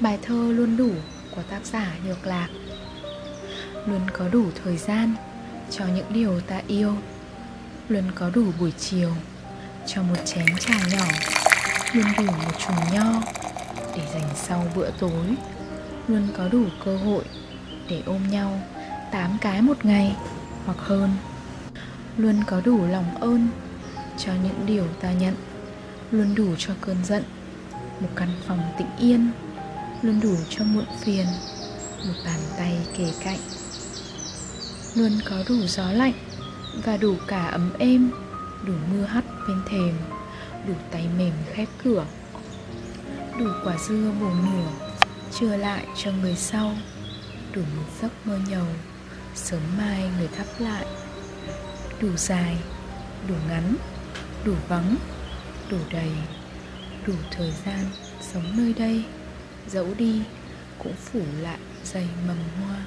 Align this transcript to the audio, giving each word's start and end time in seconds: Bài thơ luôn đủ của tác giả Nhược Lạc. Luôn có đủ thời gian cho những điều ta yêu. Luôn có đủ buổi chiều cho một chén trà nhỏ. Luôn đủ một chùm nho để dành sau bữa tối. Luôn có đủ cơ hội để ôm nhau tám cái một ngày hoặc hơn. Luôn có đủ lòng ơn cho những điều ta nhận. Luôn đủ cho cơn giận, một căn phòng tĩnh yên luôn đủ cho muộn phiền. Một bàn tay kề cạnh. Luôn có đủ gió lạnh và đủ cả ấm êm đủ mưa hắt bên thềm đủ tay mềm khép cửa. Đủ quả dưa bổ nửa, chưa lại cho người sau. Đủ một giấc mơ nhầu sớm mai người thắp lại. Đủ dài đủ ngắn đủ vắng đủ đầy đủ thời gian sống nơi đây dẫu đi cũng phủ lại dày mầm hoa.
Bài 0.00 0.18
thơ 0.22 0.52
luôn 0.52 0.76
đủ 0.76 0.90
của 1.30 1.42
tác 1.42 1.66
giả 1.66 1.92
Nhược 2.06 2.26
Lạc. 2.26 2.48
Luôn 3.86 4.00
có 4.12 4.28
đủ 4.28 4.44
thời 4.64 4.76
gian 4.76 5.14
cho 5.70 5.84
những 5.86 6.12
điều 6.12 6.40
ta 6.40 6.60
yêu. 6.66 6.94
Luôn 7.88 8.04
có 8.14 8.30
đủ 8.30 8.44
buổi 8.60 8.72
chiều 8.78 9.12
cho 9.86 10.02
một 10.02 10.16
chén 10.24 10.46
trà 10.60 10.74
nhỏ. 10.92 11.04
Luôn 11.92 12.06
đủ 12.18 12.24
một 12.24 12.52
chùm 12.66 12.76
nho 12.92 13.22
để 13.96 14.02
dành 14.14 14.28
sau 14.34 14.66
bữa 14.74 14.90
tối. 14.90 15.36
Luôn 16.08 16.28
có 16.36 16.48
đủ 16.48 16.64
cơ 16.84 16.96
hội 16.96 17.24
để 17.88 18.02
ôm 18.06 18.30
nhau 18.30 18.60
tám 19.12 19.38
cái 19.40 19.62
một 19.62 19.84
ngày 19.84 20.16
hoặc 20.66 20.78
hơn. 20.78 21.10
Luôn 22.16 22.44
có 22.46 22.60
đủ 22.64 22.86
lòng 22.86 23.14
ơn 23.20 23.48
cho 24.18 24.32
những 24.44 24.66
điều 24.66 24.86
ta 25.00 25.12
nhận. 25.12 25.34
Luôn 26.10 26.34
đủ 26.34 26.54
cho 26.58 26.72
cơn 26.80 26.96
giận, 27.04 27.22
một 28.00 28.08
căn 28.14 28.28
phòng 28.46 28.60
tĩnh 28.78 28.90
yên 28.98 29.30
luôn 30.02 30.20
đủ 30.20 30.36
cho 30.48 30.64
muộn 30.64 30.86
phiền. 31.00 31.26
Một 32.04 32.14
bàn 32.24 32.40
tay 32.56 32.78
kề 32.98 33.12
cạnh. 33.24 33.38
Luôn 34.94 35.12
có 35.24 35.36
đủ 35.48 35.66
gió 35.66 35.92
lạnh 35.92 36.12
và 36.84 36.96
đủ 36.96 37.14
cả 37.26 37.46
ấm 37.46 37.72
êm 37.78 38.10
đủ 38.66 38.72
mưa 38.92 39.04
hắt 39.04 39.24
bên 39.48 39.62
thềm 39.70 39.94
đủ 40.68 40.74
tay 40.90 41.08
mềm 41.18 41.32
khép 41.52 41.68
cửa. 41.84 42.06
Đủ 43.38 43.46
quả 43.64 43.76
dưa 43.88 44.12
bổ 44.20 44.26
nửa, 44.26 44.70
chưa 45.40 45.56
lại 45.56 45.86
cho 45.96 46.12
người 46.12 46.36
sau. 46.36 46.74
Đủ 47.54 47.62
một 47.76 47.86
giấc 48.02 48.26
mơ 48.26 48.38
nhầu 48.48 48.66
sớm 49.34 49.60
mai 49.78 50.10
người 50.18 50.28
thắp 50.36 50.46
lại. 50.58 50.86
Đủ 52.00 52.08
dài 52.16 52.56
đủ 53.28 53.34
ngắn 53.48 53.76
đủ 54.44 54.54
vắng 54.68 54.96
đủ 55.70 55.76
đầy 55.92 56.10
đủ 57.06 57.14
thời 57.30 57.52
gian 57.66 57.84
sống 58.20 58.44
nơi 58.56 58.72
đây 58.72 59.04
dẫu 59.72 59.86
đi 59.98 60.22
cũng 60.78 60.94
phủ 60.94 61.20
lại 61.40 61.58
dày 61.84 62.08
mầm 62.26 62.36
hoa. 62.60 62.84